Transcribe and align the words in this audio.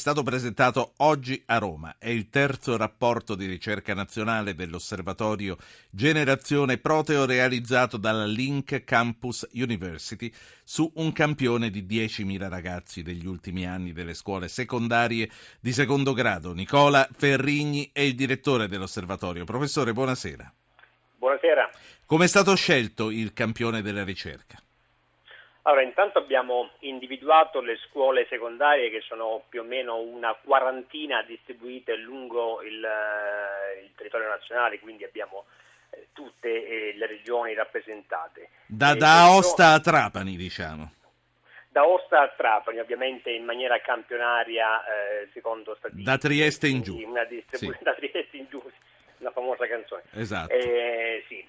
stato 0.00 0.22
presentato 0.22 0.94
oggi 0.96 1.40
a 1.46 1.58
Roma. 1.58 1.96
È 1.98 2.08
il 2.08 2.30
terzo 2.30 2.76
rapporto 2.78 3.34
di 3.34 3.44
ricerca 3.44 3.92
nazionale 3.92 4.54
dell'Osservatorio 4.54 5.58
Generazione 5.90 6.78
Proteo 6.78 7.26
realizzato 7.26 7.98
dalla 7.98 8.24
Link 8.24 8.82
Campus 8.82 9.46
University 9.52 10.32
su 10.64 10.90
un 10.94 11.12
campione 11.12 11.68
di 11.68 11.84
10.000 11.84 12.48
ragazzi 12.48 13.02
degli 13.02 13.26
ultimi 13.26 13.66
anni 13.66 13.92
delle 13.92 14.14
scuole 14.14 14.48
secondarie 14.48 15.30
di 15.60 15.72
secondo 15.72 16.14
grado. 16.14 16.54
Nicola 16.54 17.06
Ferrigni 17.14 17.90
è 17.92 18.00
il 18.00 18.14
direttore 18.14 18.68
dell'osservatorio. 18.68 19.44
Professore, 19.44 19.92
buonasera. 19.92 20.50
Buonasera. 21.18 21.70
Come 22.06 22.24
è 22.24 22.28
stato 22.28 22.54
scelto 22.54 23.10
il 23.10 23.34
campione 23.34 23.82
della 23.82 24.02
ricerca? 24.02 24.60
Allora, 25.62 25.82
intanto 25.82 26.18
abbiamo 26.18 26.70
individuato 26.80 27.60
le 27.60 27.76
scuole 27.88 28.26
secondarie 28.30 28.88
che 28.88 29.02
sono 29.02 29.44
più 29.48 29.60
o 29.60 29.64
meno 29.64 29.98
una 29.98 30.34
quarantina 30.42 31.22
distribuite 31.22 31.96
lungo 31.96 32.62
il, 32.62 32.82
eh, 32.82 33.82
il 33.82 33.90
territorio 33.94 34.28
nazionale, 34.28 34.78
quindi 34.80 35.04
abbiamo 35.04 35.44
eh, 35.90 36.08
tutte 36.14 36.48
eh, 36.48 36.94
le 36.96 37.06
regioni 37.06 37.52
rappresentate. 37.52 38.48
Da, 38.66 38.94
da 38.94 39.24
Aosta 39.24 39.72
a 39.72 39.80
Trapani, 39.80 40.36
diciamo. 40.36 40.92
Da 41.68 41.80
Aosta 41.82 42.22
a 42.22 42.28
Trapani, 42.28 42.78
ovviamente 42.78 43.30
in 43.30 43.44
maniera 43.44 43.78
campionaria, 43.80 44.82
eh, 44.82 45.28
secondo 45.34 45.74
statistiche. 45.74 46.10
Da 46.10 46.16
Trieste 46.16 46.68
in 46.68 46.80
giù. 46.80 46.96
Una 47.06 47.24
distribu- 47.24 47.76
sì. 47.76 47.82
Da 47.84 47.94
Trieste 47.94 48.36
in 48.38 48.46
giù, 48.48 48.62
la 49.18 49.30
famosa 49.30 49.66
canzone. 49.66 50.04
Esatto. 50.14 50.54
Sì, 51.28 51.46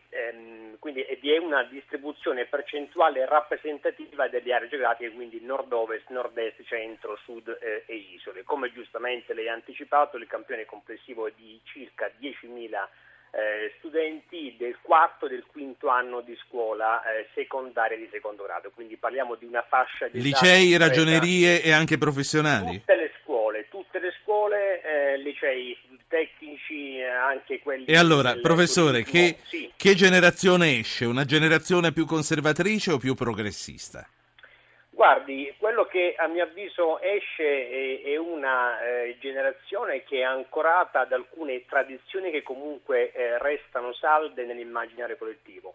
quindi 0.81 1.05
vi 1.21 1.31
è 1.31 1.37
una 1.37 1.61
distribuzione 1.61 2.45
percentuale 2.45 3.27
rappresentativa 3.27 4.27
delle 4.27 4.51
aree 4.51 4.67
geografiche, 4.67 5.11
quindi 5.11 5.39
nord-ovest, 5.39 6.09
nord-est, 6.09 6.63
centro, 6.63 7.19
sud 7.23 7.55
eh, 7.61 7.83
e 7.85 7.95
isole. 8.15 8.41
Come 8.43 8.73
giustamente 8.73 9.35
lei 9.35 9.47
ha 9.47 9.53
anticipato, 9.53 10.17
il 10.17 10.25
campione 10.25 10.65
complessivo 10.65 11.27
è 11.27 11.33
di 11.35 11.61
circa 11.65 12.09
10.000 12.19 12.87
eh, 13.29 13.75
studenti 13.77 14.55
del 14.57 14.75
quarto 14.81 15.27
e 15.27 15.29
del 15.29 15.45
quinto 15.45 15.87
anno 15.87 16.21
di 16.21 16.35
scuola 16.47 17.03
eh, 17.03 17.27
secondaria 17.35 17.95
di 17.95 18.09
secondo 18.11 18.43
grado, 18.43 18.71
quindi 18.73 18.97
parliamo 18.97 19.35
di 19.35 19.45
una 19.45 19.61
fascia 19.61 20.07
di 20.07 20.19
licei, 20.19 20.75
ragionerie 20.77 21.61
e 21.61 21.71
anche 21.71 21.99
professionali? 21.99 22.79
Tutte 22.79 22.95
le 22.95 23.11
scuole, 23.51 23.67
tutte 23.69 23.99
le 23.99 24.13
scuole, 24.21 24.81
eh, 24.81 25.17
licei 25.17 25.77
tecnici, 26.07 27.01
anche 27.01 27.59
quelli... 27.59 27.85
E 27.85 27.97
allora, 27.97 28.35
professore, 28.41 29.03
che, 29.03 29.37
sì. 29.43 29.71
che 29.75 29.93
generazione 29.93 30.79
esce? 30.79 31.05
Una 31.05 31.25
generazione 31.25 31.91
più 31.91 32.05
conservatrice 32.05 32.93
o 32.93 32.97
più 32.97 33.13
progressista? 33.13 34.07
Guardi, 34.89 35.53
quello 35.57 35.85
che 35.85 36.15
a 36.17 36.27
mio 36.27 36.43
avviso 36.43 37.01
esce 37.01 38.01
è, 38.03 38.17
una 38.17 38.79
eh, 38.81 39.17
generazione 39.19 40.03
che 40.03 40.19
è 40.19 40.23
ancorata 40.23 41.01
ad 41.01 41.11
alcune 41.11 41.65
tradizioni 41.65 42.29
che 42.29 42.43
comunque 42.43 43.11
eh, 43.11 43.37
restano 43.39 43.93
salde 43.93 44.45
nell'immaginario 44.45 45.17
collettivo. 45.17 45.73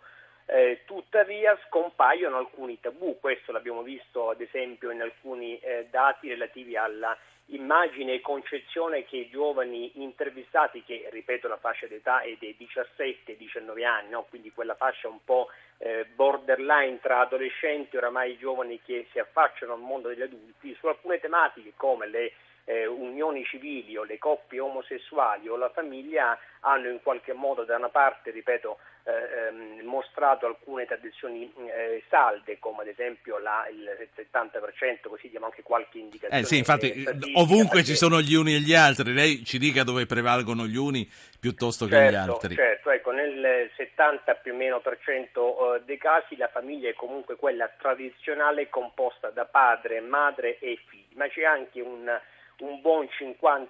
Eh, 0.48 0.82
tuttavia 0.84 1.58
scompaiono 1.66 2.36
alcuni 2.36 2.78
tabù, 2.78 3.18
questo 3.18 3.50
l'abbiamo 3.50 3.82
visto 3.82 4.30
ad 4.30 4.40
esempio 4.40 4.92
in 4.92 5.00
alcuni 5.00 5.58
eh, 5.58 5.88
dati 5.90 6.28
relativi 6.28 6.76
alla 6.76 7.16
immagine 7.50 8.14
e 8.14 8.20
concezione 8.20 9.04
che 9.04 9.16
i 9.18 9.28
giovani 9.28 10.02
intervistati, 10.02 10.82
che 10.82 11.08
ripeto 11.10 11.46
la 11.46 11.58
fascia 11.58 11.86
d'età 11.86 12.20
è 12.20 12.36
dei 12.38 12.56
17-19 12.58 13.84
anni, 13.84 14.10
no? 14.10 14.26
quindi 14.28 14.50
quella 14.52 14.74
fascia 14.74 15.08
un 15.08 15.22
po' 15.24 15.48
eh, 15.78 16.06
borderline 16.14 16.98
tra 17.00 17.20
adolescenti 17.20 17.94
e 17.94 17.98
oramai 17.98 18.36
giovani 18.38 18.80
che 18.84 19.06
si 19.12 19.18
affacciano 19.18 19.74
al 19.74 19.80
mondo 19.80 20.08
degli 20.08 20.22
adulti, 20.22 20.74
su 20.78 20.86
alcune 20.86 21.20
tematiche 21.20 21.72
come 21.76 22.08
le 22.08 22.32
eh, 22.66 22.84
unioni 22.86 23.44
civili 23.44 23.96
o 23.96 24.02
le 24.02 24.18
coppie 24.18 24.60
omosessuali 24.60 25.48
o 25.48 25.56
la 25.56 25.70
famiglia 25.70 26.38
hanno 26.60 26.90
in 26.90 27.00
qualche 27.00 27.32
modo 27.32 27.64
da 27.64 27.76
una 27.76 27.88
parte, 27.88 28.32
ripeto, 28.32 28.78
eh, 29.04 29.12
ehm, 29.12 29.86
mostrato 29.86 30.46
alcune 30.46 30.84
tradizioni 30.84 31.52
eh, 31.54 32.02
salde, 32.10 32.58
come 32.58 32.82
ad 32.82 32.88
esempio 32.88 33.38
la, 33.38 33.64
il 33.70 34.08
70%, 34.16 35.08
così 35.08 35.28
diamo 35.28 35.46
anche 35.46 35.62
qualche 35.62 35.98
indicazione. 35.98 36.42
Eh 36.42 36.44
sì, 36.44 36.58
infatti 36.58 37.04
ovunque 37.34 37.84
ci 37.84 37.94
sono 37.94 38.20
gli 38.20 38.34
uni 38.34 38.56
e 38.56 38.58
gli 38.58 38.74
altri, 38.74 39.12
lei 39.12 39.44
ci 39.44 39.58
dica 39.58 39.84
dove 39.84 40.06
prevalgono 40.06 40.66
gli 40.66 40.76
uni 40.76 41.08
piuttosto 41.38 41.86
certo, 41.86 42.04
che 42.04 42.10
gli 42.10 42.16
altri. 42.16 42.54
Certo, 42.56 42.90
ecco, 42.90 43.12
nel 43.12 43.70
70 43.76 44.34
più 44.34 44.54
o 44.54 44.56
meno 44.56 44.80
per 44.80 44.98
cento 45.04 45.76
eh, 45.76 45.82
dei 45.84 45.98
casi 45.98 46.36
la 46.36 46.48
famiglia 46.48 46.88
è 46.88 46.94
comunque 46.94 47.36
quella 47.36 47.70
tradizionale 47.78 48.68
composta 48.68 49.30
da 49.30 49.44
padre, 49.44 50.00
madre 50.00 50.58
e 50.58 50.80
figli, 50.88 51.14
ma 51.14 51.28
c'è 51.28 51.44
anche 51.44 51.80
un 51.80 52.10
un 52.58 52.80
buon 52.80 53.06
56% 53.06 53.66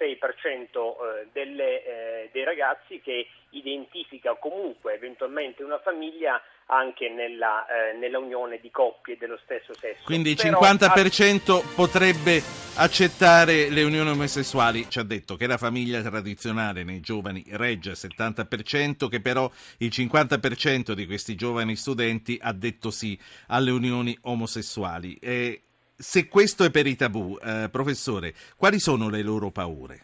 eh, 0.00 1.28
delle, 1.32 1.84
eh, 1.84 2.30
dei 2.32 2.44
ragazzi 2.44 3.00
che 3.00 3.26
identifica 3.50 4.34
comunque 4.34 4.94
eventualmente 4.94 5.62
una 5.62 5.78
famiglia 5.78 6.40
anche 6.66 7.10
nella, 7.10 7.66
eh, 7.66 7.96
nella, 7.96 8.18
unione 8.18 8.58
di 8.58 8.70
coppie 8.70 9.18
dello 9.18 9.38
stesso 9.44 9.74
sesso. 9.74 10.00
Quindi 10.04 10.30
il 10.30 10.38
50% 10.40 11.58
ha... 11.58 11.74
potrebbe 11.74 12.40
accettare 12.76 13.68
le 13.68 13.82
unioni 13.82 14.10
omosessuali. 14.10 14.88
Ci 14.88 14.98
ha 14.98 15.02
detto 15.02 15.36
che 15.36 15.46
la 15.46 15.58
famiglia 15.58 16.00
tradizionale 16.00 16.82
nei 16.82 17.00
giovani 17.00 17.44
regge 17.50 17.90
il 17.90 17.98
70%, 18.00 19.08
che 19.08 19.20
però 19.20 19.50
il 19.78 19.88
50% 19.88 20.92
di 20.92 21.04
questi 21.06 21.34
giovani 21.34 21.76
studenti 21.76 22.38
ha 22.40 22.52
detto 22.52 22.90
sì 22.90 23.18
alle 23.48 23.70
unioni 23.70 24.16
omosessuali. 24.22 25.18
E 25.20 25.60
se 25.96 26.28
questo 26.28 26.64
è 26.64 26.70
per 26.70 26.86
i 26.86 26.96
tabù, 26.96 27.38
eh, 27.40 27.68
professore, 27.70 28.34
quali 28.56 28.78
sono 28.78 29.08
le 29.08 29.22
loro 29.22 29.50
paure? 29.50 30.00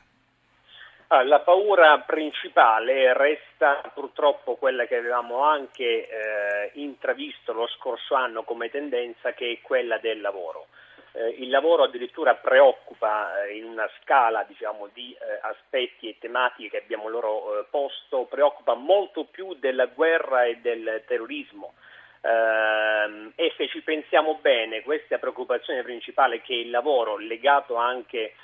Ah, 1.08 1.24
la 1.24 1.40
paura 1.40 1.98
principale 2.06 3.12
resta 3.12 3.82
purtroppo 3.92 4.54
quella 4.54 4.86
che 4.86 4.94
avevamo 4.94 5.42
anche 5.42 6.08
eh, 6.08 6.70
intravisto 6.74 7.52
lo 7.52 7.66
scorso 7.66 8.14
anno 8.14 8.44
come 8.44 8.70
tendenza, 8.70 9.32
che 9.32 9.50
è 9.50 9.60
quella 9.60 9.98
del 9.98 10.20
lavoro. 10.20 10.68
Eh, 11.12 11.30
il 11.40 11.50
lavoro 11.50 11.82
addirittura 11.82 12.34
preoccupa 12.36 13.42
eh, 13.42 13.56
in 13.56 13.64
una 13.64 13.90
scala 14.00 14.44
diciamo, 14.44 14.88
di 14.92 15.12
eh, 15.12 15.40
aspetti 15.42 16.08
e 16.08 16.18
tematiche 16.20 16.68
che 16.68 16.84
abbiamo 16.84 17.08
loro 17.08 17.58
eh, 17.58 17.64
posto, 17.68 18.26
preoccupa 18.26 18.74
molto 18.74 19.24
più 19.24 19.54
della 19.54 19.86
guerra 19.86 20.44
e 20.44 20.58
del 20.58 21.02
terrorismo. 21.08 21.72
Uh, 22.22 23.32
e 23.34 23.52
se 23.56 23.68
ci 23.68 23.80
pensiamo 23.80 24.38
bene, 24.42 24.82
questa 24.82 25.18
preoccupazione 25.18 25.82
principale 25.82 26.42
che 26.42 26.54
il 26.54 26.70
lavoro 26.70 27.16
legato 27.16 27.76
anche 27.76 28.34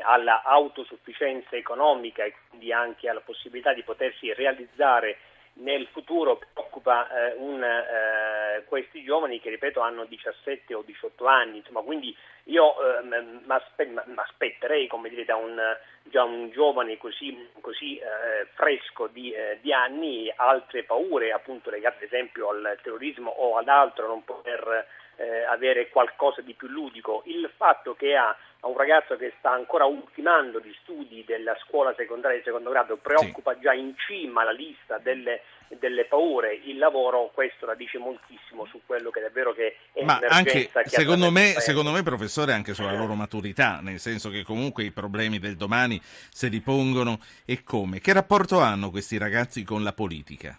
alla 0.00 0.42
autosufficienza 0.42 1.54
economica 1.54 2.24
e 2.24 2.34
quindi 2.48 2.72
anche 2.72 3.08
alla 3.08 3.20
possibilità 3.20 3.72
di 3.72 3.82
potersi 3.82 4.32
realizzare 4.32 5.18
nel 5.58 5.86
futuro 5.86 6.38
preoccupa 6.52 7.08
eh, 7.08 7.34
un, 7.38 7.62
eh, 7.62 8.64
questi 8.66 9.02
giovani 9.02 9.40
che 9.40 9.50
ripeto 9.50 9.80
hanno 9.80 10.04
17 10.04 10.74
o 10.74 10.82
18 10.82 11.26
anni, 11.26 11.58
insomma, 11.58 11.80
quindi 11.80 12.14
io 12.44 12.74
eh, 12.98 13.02
mi 13.02 14.16
aspetterei 14.16 14.86
come 14.86 15.08
dire, 15.08 15.24
da 15.24 15.36
un, 15.36 15.58
già 16.04 16.24
un 16.24 16.50
giovane 16.50 16.98
così, 16.98 17.48
così 17.60 17.96
eh, 17.96 18.46
fresco 18.54 19.06
di, 19.06 19.32
eh, 19.32 19.58
di, 19.62 19.72
anni 19.72 20.32
altre 20.34 20.84
paure 20.84 21.32
appunto 21.32 21.70
legate 21.70 22.04
ad 22.04 22.12
esempio 22.12 22.50
al 22.50 22.78
terrorismo 22.82 23.30
o 23.30 23.56
ad 23.56 23.68
altro, 23.68 24.06
non 24.06 24.24
poter 24.24 24.86
eh, 25.16 25.44
avere 25.44 25.88
qualcosa 25.88 26.40
di 26.40 26.54
più 26.54 26.68
ludico. 26.68 27.22
Il 27.26 27.50
fatto 27.56 27.94
che 27.94 28.16
ha 28.16 28.36
a 28.60 28.68
un 28.68 28.76
ragazzo 28.76 29.16
che 29.16 29.34
sta 29.38 29.50
ancora 29.50 29.84
ultimando 29.84 30.60
gli 30.60 30.74
studi 30.82 31.24
della 31.24 31.56
scuola 31.64 31.94
secondaria 31.96 32.38
di 32.38 32.42
secondo 32.42 32.70
grado, 32.70 32.96
preoccupa 32.96 33.54
sì. 33.54 33.60
già 33.60 33.72
in 33.72 33.94
cima 33.96 34.44
la 34.44 34.50
lista 34.50 34.98
delle, 34.98 35.42
delle, 35.68 36.04
paure, 36.06 36.54
il 36.64 36.78
lavoro, 36.78 37.30
questo 37.32 37.66
la 37.66 37.74
dice 37.74 37.98
moltissimo 37.98 38.66
su 38.66 38.80
quello 38.84 39.10
che 39.10 39.20
davvero 39.20 39.52
che 39.52 39.76
è 39.92 40.02
Ma 40.04 40.18
anche, 40.28 40.70
secondo 40.84 41.30
me, 41.30 41.54
secondo 41.58 41.92
me, 41.92 42.02
professore, 42.02 42.52
anche 42.52 42.74
sulla 42.74 42.92
loro 42.92 43.14
maturità, 43.14 43.80
nel 43.80 44.00
senso 44.00 44.30
che 44.30 44.42
comunque 44.42 44.84
i 44.84 44.90
problemi 44.90 45.38
del 45.38 45.56
domani 45.56 46.00
se 46.02 46.48
li 46.48 46.60
pongono 46.60 47.18
e 47.44 47.62
come. 47.62 48.00
Che 48.00 48.12
rapporto 48.12 48.60
hanno 48.60 48.90
questi 48.90 49.18
ragazzi 49.18 49.62
con 49.64 49.82
la 49.82 49.92
politica? 49.92 50.58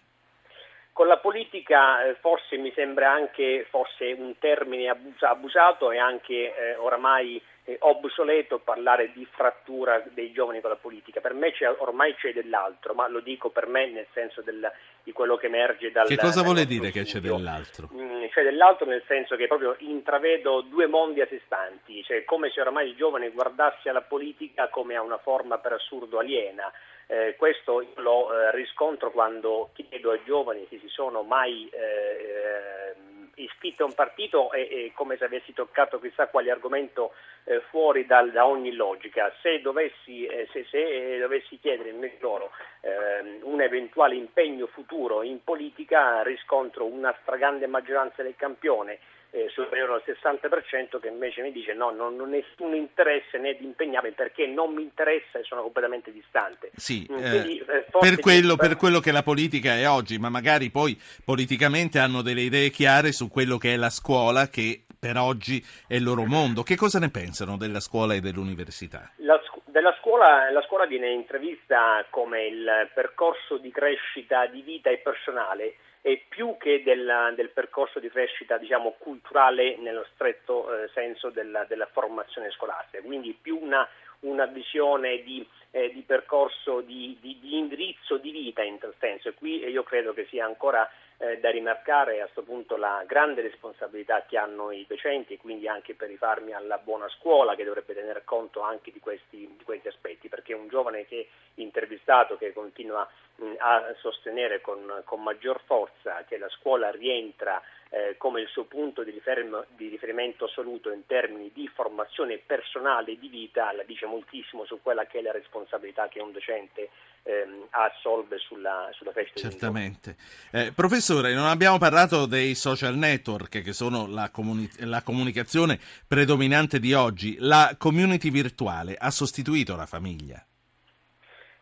Con 0.97 1.05
la 1.05 1.17
politica 1.17 2.03
eh, 2.03 2.15
forse 2.15 2.57
mi 2.57 2.71
sembra 2.73 3.11
anche 3.11 3.67
forse 3.69 4.15
un 4.17 4.33
termine 4.39 4.89
abusato 5.19 5.91
e 5.91 5.99
anche 5.99 6.33
eh, 6.33 6.75
oramai 6.75 7.39
eh, 7.65 7.77
obsoleto 7.81 8.57
parlare 8.57 9.11
di 9.13 9.23
frattura 9.29 10.03
dei 10.15 10.31
giovani 10.31 10.59
con 10.59 10.71
la 10.71 10.75
politica. 10.75 11.21
Per 11.21 11.35
me 11.35 11.51
c'è, 11.51 11.69
ormai 11.69 12.15
c'è 12.15 12.33
dell'altro, 12.33 12.95
ma 12.95 13.07
lo 13.07 13.19
dico 13.19 13.51
per 13.51 13.67
me 13.67 13.91
nel 13.91 14.07
senso 14.11 14.41
del, 14.41 14.71
di 15.03 15.11
quello 15.11 15.37
che 15.37 15.45
emerge 15.45 15.91
dal... 15.91 16.07
Che 16.07 16.17
cosa 16.17 16.41
vuole 16.41 16.65
dire 16.65 16.89
studio. 16.89 17.03
che 17.03 17.07
c'è 17.07 17.19
dell'altro? 17.19 17.89
Mm, 17.93 18.06
c'è 18.37 18.43
dell'altro 18.43 18.85
nel 18.85 19.01
senso 19.07 19.35
che 19.35 19.47
proprio 19.47 19.75
intravedo 19.79 20.61
due 20.61 20.85
mondi 20.85 21.21
a 21.21 21.27
sé 21.27 21.41
stanti, 21.45 22.03
cioè 22.03 22.23
come 22.23 22.51
se 22.51 22.61
ormai 22.61 22.89
il 22.89 22.95
giovane 22.95 23.31
guardasse 23.31 23.89
alla 23.89 24.03
politica 24.03 24.67
come 24.67 24.95
a 24.95 25.01
una 25.01 25.17
forma 25.17 25.57
per 25.57 25.73
assurdo 25.73 26.19
aliena. 26.19 26.71
Eh, 27.07 27.35
questo 27.35 27.83
lo 27.95 28.31
eh, 28.31 28.51
riscontro 28.51 29.11
quando 29.11 29.71
chiedo 29.73 30.11
ai 30.11 30.21
giovani 30.23 30.67
se 30.69 30.77
si 30.77 30.89
sono 30.89 31.23
mai 31.23 31.67
eh, 31.69 32.93
iscritto 33.37 33.83
a 33.83 33.87
un 33.87 33.93
partito 33.93 34.51
è, 34.51 34.91
come 34.93 35.17
se 35.17 35.25
avessi 35.25 35.53
toccato 35.53 35.99
chissà 35.99 36.27
quale 36.27 36.51
argomento 36.51 37.13
eh, 37.45 37.61
fuori 37.69 38.05
dal, 38.05 38.31
da 38.31 38.45
ogni 38.45 38.73
logica. 38.73 39.33
Se 39.41 39.61
dovessi, 39.61 40.25
eh, 40.25 40.47
se, 40.51 40.65
se 40.69 41.15
eh, 41.15 41.19
dovessi 41.19 41.59
chiedere 41.59 41.93
loro 42.19 42.51
ehm, 42.81 43.39
un 43.43 43.61
eventuale 43.61 44.15
impegno 44.15 44.67
futuro 44.67 45.23
in 45.23 45.43
politica, 45.43 46.21
riscontro 46.23 46.85
una 46.85 47.15
stragrande 47.21 47.67
maggioranza 47.67 48.23
del 48.23 48.35
campione 48.35 48.99
eh, 49.31 49.49
superiore 49.49 49.93
al 49.93 50.03
60% 50.05 50.99
che 50.99 51.07
invece 51.07 51.41
mi 51.41 51.51
dice 51.51 51.73
no, 51.73 51.91
non 51.91 52.19
ho 52.19 52.25
nessun 52.25 52.73
interesse 52.75 53.37
né 53.37 53.55
di 53.55 53.65
impegnarmi 53.65 54.11
perché 54.11 54.47
non 54.47 54.73
mi 54.73 54.83
interessa 54.83 55.39
e 55.39 55.43
sono 55.43 55.61
completamente 55.61 56.11
distante. 56.11 56.71
Sì, 56.75 57.07
mm, 57.11 57.29
Quindi, 57.29 57.59
eh, 57.59 57.85
per, 57.99 58.19
quello, 58.19 58.55
per 58.55 58.77
quello 58.77 58.99
che 58.99 59.11
la 59.11 59.23
politica 59.23 59.75
è 59.75 59.87
oggi, 59.87 60.17
ma 60.17 60.29
magari 60.29 60.69
poi 60.69 60.99
politicamente 61.23 61.99
hanno 61.99 62.21
delle 62.21 62.41
idee 62.41 62.69
chiare 62.69 63.11
su 63.11 63.29
quello 63.29 63.57
che 63.57 63.73
è 63.73 63.77
la 63.77 63.89
scuola 63.89 64.47
che 64.47 64.83
per 64.99 65.17
oggi 65.17 65.63
è 65.87 65.95
il 65.95 66.03
loro 66.03 66.25
mondo. 66.25 66.63
Che 66.63 66.75
cosa 66.75 66.99
ne 66.99 67.09
pensano 67.09 67.57
della 67.57 67.79
scuola 67.79 68.13
e 68.13 68.19
dell'università? 68.19 69.11
La, 69.17 69.39
della 69.77 69.95
scuola, 69.99 70.49
la 70.49 70.63
scuola 70.63 70.87
viene 70.87 71.11
intrevista 71.11 72.03
come 72.09 72.47
il 72.47 72.89
percorso 72.95 73.57
di 73.57 73.69
crescita 73.69 74.47
di 74.47 74.63
vita 74.63 74.89
e 74.89 74.97
personale 74.97 75.75
e 76.01 76.25
più 76.27 76.57
che 76.57 76.81
del, 76.81 77.33
del 77.35 77.49
percorso 77.49 77.99
di 77.99 78.09
crescita 78.09 78.57
diciamo, 78.57 78.95
culturale 78.97 79.77
nello 79.77 80.03
stretto 80.15 80.65
eh, 80.73 80.87
senso 80.95 81.29
della, 81.29 81.63
della, 81.65 81.85
formazione 81.91 82.49
scolastica, 82.49 83.03
quindi 83.03 83.37
più 83.39 83.59
una, 83.61 83.87
una 84.21 84.47
visione 84.47 85.21
di, 85.21 85.47
eh, 85.69 85.91
di 85.93 86.01
percorso, 86.01 86.81
di, 86.81 87.15
di, 87.21 87.37
di, 87.39 87.59
indirizzo 87.59 88.17
di 88.17 88.31
vita 88.31 88.63
in 88.63 88.79
tal 88.79 88.95
senso. 88.97 89.29
E 89.29 89.33
qui 89.35 89.63
io 89.63 89.83
credo 89.83 90.11
che 90.11 90.25
sia 90.27 90.43
ancora 90.43 90.89
eh, 91.19 91.39
da 91.39 91.49
rimarcare 91.49 92.19
a 92.19 92.23
questo 92.23 92.43
punto 92.43 92.77
la 92.77 93.03
grande 93.07 93.41
responsabilità 93.41 94.25
che 94.27 94.37
hanno 94.37 94.71
i 94.71 94.85
docenti 94.87 95.37
quindi 95.37 95.67
anche 95.67 95.95
per 95.95 96.09
rifarmi 96.09 96.53
alla 96.53 96.77
buona 96.77 97.09
scuola 97.09 97.55
che 97.55 97.63
dovrebbe 97.63 97.95
tener 97.95 98.23
conto 98.23 98.61
anche 98.61 98.91
di 98.91 98.99
questi, 98.99 99.55
di 99.57 99.63
questi 99.63 99.87
aspetti 99.87 100.29
perché 100.29 100.53
un 100.53 100.67
giovane 100.67 101.05
che 101.05 101.27
intervistato 101.55 102.37
che 102.37 102.53
continua 102.53 103.07
mh, 103.37 103.53
a 103.57 103.95
sostenere 103.99 104.61
con, 104.61 105.01
con, 105.05 105.23
maggior 105.23 105.59
forza 105.65 106.23
che 106.27 106.37
la 106.37 106.49
scuola 106.49 106.91
rientra 106.91 107.61
eh, 107.89 108.15
come 108.17 108.41
il 108.41 108.47
suo 108.47 108.65
punto 108.65 109.03
di, 109.03 109.11
riferim- 109.11 109.65
di, 109.75 109.87
riferimento 109.87 110.45
assoluto 110.45 110.91
in 110.91 111.05
termini 111.05 111.51
di 111.53 111.69
formazione 111.73 112.37
personale 112.37 113.13
e 113.13 113.19
di 113.19 113.27
vita, 113.27 113.71
la 113.73 113.83
dice 113.83 114.05
moltissimo 114.05 114.65
su 114.65 114.79
quella 114.81 115.05
che 115.05 115.19
è 115.19 115.21
la 115.21 115.31
responsabilità 115.31 116.07
che 116.07 116.19
un 116.19 116.31
docente 116.31 116.89
ehm, 117.23 117.67
assolve 117.69 118.37
sulla, 118.39 118.89
sulla 118.93 119.11
festa 119.11 119.39
Certamente. 119.39 120.15
Eh, 120.51 120.71
professore, 120.73 121.33
non 121.33 121.45
abbiamo 121.45 121.77
parlato 121.77 122.25
dei 122.25 122.55
social 122.55 122.95
network 122.95 123.61
che 123.61 123.73
sono 123.73 124.07
la, 124.07 124.29
comuni- 124.31 124.69
la 124.79 125.01
comunicazione 125.01 125.79
predominante 126.07 126.79
di 126.79 126.93
oggi. 126.93 127.37
La 127.39 127.75
community 127.77 128.29
virtuale 128.31 128.95
ha 128.97 129.11
sostituito 129.11 129.75
la 129.75 129.85
famiglia? 129.85 130.43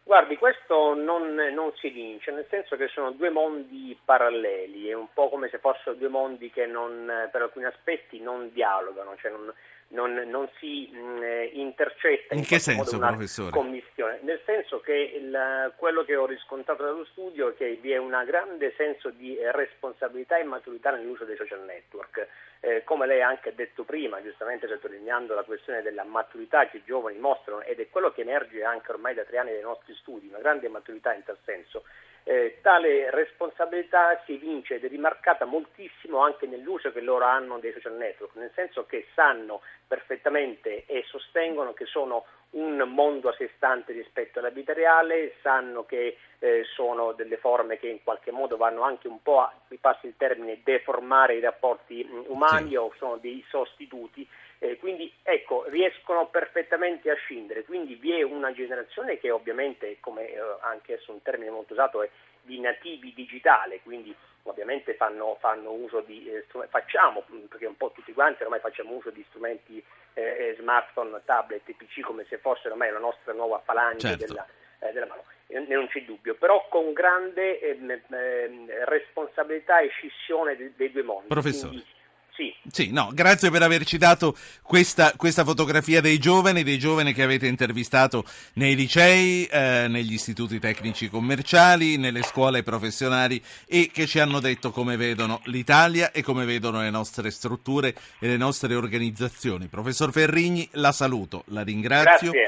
Guardi, 0.07 0.38
questo 0.38 0.94
non, 0.94 1.34
non, 1.34 1.74
si 1.78 1.90
vince, 1.90 2.30
nel 2.30 2.46
senso 2.48 2.75
che 2.75 2.88
sono 2.90 3.10
due 3.10 3.31
mondi 3.31 3.98
paralleli, 4.06 4.88
è 4.90 4.94
un 4.94 5.07
po' 5.12 5.30
come 5.30 5.50
se 5.50 5.57
fossero 5.57 5.96
due 5.96 6.10
mondi 6.10 6.52
che 6.52 6.68
non, 6.68 7.12
per 7.31 7.42
alcuni 7.42 7.66
aspetti 7.66 8.19
non 8.19 8.52
dialogano, 8.54 9.16
cioè 9.18 9.31
non, 9.31 9.52
non, 9.95 10.13
non 10.27 10.47
si 10.59 10.89
mh, 10.92 10.97
mm, 10.97 11.24
eh, 11.24 11.45
intercetta 11.53 12.33
in, 12.33 12.42
in 12.42 12.45
che 12.45 12.59
senso, 12.59 13.00
professore? 13.00 13.51
commissione, 13.51 14.19
nel 14.21 14.42
senso 14.45 14.81
che 14.81 14.94
il, 14.94 15.74
quello 15.77 16.03
che 16.03 16.15
ho 16.15 16.25
riscontrato 16.25 16.83
dallo 16.83 17.06
studio 17.06 17.50
è 17.50 17.56
che 17.56 17.80
vi 17.81 17.92
è 17.92 17.97
un 17.97 18.21
grande 18.25 18.74
senso 18.77 19.09
di 19.09 19.38
responsabilità 19.51 20.38
e 20.38 20.44
maturità 20.44 20.92
nell'uso 20.92 21.24
dei 21.24 21.38
social 21.38 21.63
network. 21.63 22.27
Eh, 22.59 22.83
come 22.83 23.06
lei 23.06 23.21
ha 23.21 23.27
anche 23.27 23.53
detto 23.56 23.83
prima, 23.83 24.21
giustamente 24.21 24.68
sottolineando 24.68 25.33
la 25.33 25.44
questione 25.44 25.81
della 25.81 26.03
maturità 26.03 26.68
che 26.68 26.77
i 26.77 26.83
giovani 26.86 27.18
mostrano 27.18 27.62
ed 27.62 27.80
è 27.80 27.89
quello 27.89 28.12
che 28.12 28.21
emerge 28.21 28.63
anche 28.63 28.91
ormai 28.91 29.13
da 29.13 29.24
tre 29.24 29.38
anni 29.38 29.51
dai 29.51 29.62
nostri 29.62 29.94
studi, 29.95 30.27
una 30.27 30.39
grande 30.39 30.68
maturità 30.68 31.13
in 31.13 31.24
tal 31.24 31.38
senso, 31.45 31.83
eh, 32.27 32.57
tale 32.63 33.12
responsabilità 33.12 34.19
si 34.25 34.33
evince 34.33 34.75
ed 34.75 34.83
è 34.83 34.88
rimarcata 34.88 35.45
moltissimo 35.45 36.19
anche 36.19 36.48
nell'uso 36.48 36.92
che 36.92 37.00
loro 37.01 37.25
hanno 37.25 37.60
dei 37.60 37.72
social 37.72 37.94
network, 37.94 38.36
nel 38.36 38.51
senso 38.56 38.88
che 38.88 39.06
sanno 39.13 39.62
perfettamente 39.88 40.86
e 40.88 41.04
sostengono 41.07 41.74
che 41.74 41.86
sono 41.86 42.25
un 42.51 42.77
mondo 42.88 43.30
a 43.30 43.36
sé 43.38 43.51
stante 43.56 43.94
rispetto 43.94 44.39
alla 44.39 44.50
vita 44.50 44.74
reale, 44.74 45.36
sanno 45.42 45.86
che 45.86 46.18
eh, 46.39 46.63
sono 46.74 47.12
delle 47.12 47.38
forme 47.38 47.77
che 47.77 47.89
in 47.89 48.01
qualche 48.04 48.31
modo 48.31 48.57
vanno 48.57 48.81
anche 48.81 49.07
un 49.07 49.22
po' 49.22 49.42
a, 49.42 49.54
mi 49.68 49.77
passi 49.77 50.07
il 50.07 50.16
termine, 50.18 50.62
deformare 50.63 51.36
i 51.36 51.42
rapporti 51.42 52.07
umani 52.27 52.69
sì. 52.69 52.75
o 52.75 52.92
sono 52.98 53.18
dei 53.18 53.44
sostituti 53.50 54.27
eh, 54.71 54.77
quindi 54.77 55.12
ecco, 55.21 55.65
riescono 55.67 56.27
perfettamente 56.27 57.09
a 57.12 57.15
scindere, 57.15 57.63
quindi 57.63 57.95
vi 57.95 58.12
è 58.12 58.21
una 58.23 58.51
generazione 58.51 59.19
che 59.19 59.29
ovviamente, 59.29 59.97
come 60.00 60.29
eh, 60.29 60.39
anche 60.62 60.94
adesso 60.94 61.12
un 61.12 61.21
termine 61.21 61.51
molto 61.51 61.73
usato, 61.73 62.01
è 62.01 62.09
di 62.41 62.59
nativi 62.59 63.13
digitali, 63.13 63.79
quindi 63.83 64.15
ovviamente 64.44 64.94
fanno, 64.95 65.38
fanno 65.39 65.71
uso 65.71 66.01
di 66.01 66.27
eh, 66.29 66.45
facciamo, 66.69 67.23
perché 67.50 67.65
un 67.65 67.77
po' 67.77 67.91
tutti 67.91 68.13
quanti 68.13 68.44
ormai 68.44 68.59
facciamo 68.59 68.94
uso 68.94 69.09
di 69.09 69.23
strumenti 69.29 69.83
eh, 70.13 70.21
eh 70.21 70.56
smartphone, 70.59 71.21
tablet, 71.25 71.63
PC 71.63 72.01
come 72.01 72.25
se 72.29 72.38
fossero 72.38 72.71
ormai 72.71 72.91
la 72.91 73.00
nostra 73.00 73.33
nuova 73.33 73.62
falange 73.63 74.07
certo. 74.07 74.25
della, 74.25 74.47
eh, 74.79 74.91
della 74.91 75.07
mano, 75.07 75.23
non 75.47 75.88
c'è 75.88 76.03
dubbio, 76.03 76.35
però 76.35 76.67
con 76.69 76.94
grande 76.94 77.59
ehm, 77.59 78.01
ehm, 78.09 78.83
responsabilità 78.85 79.79
e 79.79 79.89
scissione 79.89 80.56
dei, 80.56 80.73
dei 80.75 80.91
due 80.91 81.03
mondi. 81.03 81.27
Professore. 81.27 81.69
Quindi, 81.69 81.94
sì. 82.36 82.54
sì, 82.70 82.92
no, 82.92 83.12
grazie 83.14 83.50
per 83.50 83.62
averci 83.62 83.98
dato 83.98 84.36
questa, 84.62 85.14
questa, 85.16 85.44
fotografia 85.44 86.02
dei 86.02 86.18
giovani, 86.18 86.64
dei 86.64 86.78
giovani 86.78 87.14
che 87.14 87.24
avete 87.24 87.48
intervistato 87.48 88.26
nei 88.54 88.76
licei, 88.76 89.46
eh, 89.46 89.88
negli 89.88 90.14
istituti 90.14 90.60
tecnici 90.60 91.10
commerciali, 91.10 91.98
nelle 91.98 92.24
scuole 92.24 92.64
professionali 92.64 93.42
e 93.66 93.90
che 93.92 94.06
ci 94.06 94.20
hanno 94.20 94.40
detto 94.40 94.72
come 94.72 94.98
vedono 94.98 95.42
l'Italia 95.46 96.12
e 96.12 96.22
come 96.24 96.46
vedono 96.46 96.82
le 96.82 96.90
nostre 96.90 97.32
strutture 97.32 97.96
e 98.20 98.28
le 98.28 98.38
nostre 98.38 98.76
organizzazioni. 98.76 99.68
Professor 99.68 100.12
Ferrigni, 100.12 100.68
la 100.74 100.92
saluto, 100.92 101.44
la 101.48 101.62
ringrazio. 101.62 102.32
Grazie. 102.32 102.44